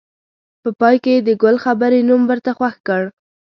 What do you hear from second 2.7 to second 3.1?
کړ.